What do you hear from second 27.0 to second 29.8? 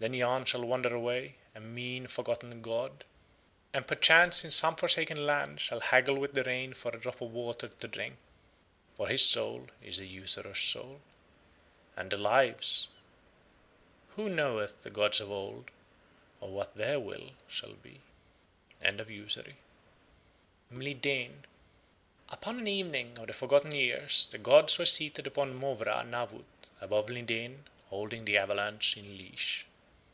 Mlideen holding the avalanche in leash.